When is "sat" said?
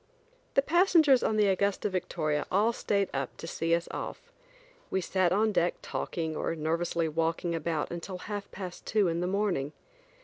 4.99-5.31